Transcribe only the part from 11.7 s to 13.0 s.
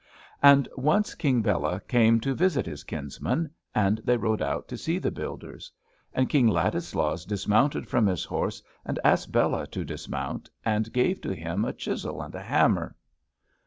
chisel and a hammer.